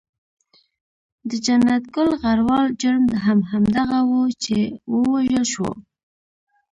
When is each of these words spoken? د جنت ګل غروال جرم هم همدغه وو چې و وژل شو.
د 1.29 1.31
جنت 1.45 1.83
ګل 1.95 2.09
غروال 2.21 2.65
جرم 2.81 3.05
هم 3.25 3.39
همدغه 3.51 3.99
وو 4.09 4.23
چې 4.43 4.57
و 4.91 4.95
وژل 5.13 5.45
شو. 5.53 5.69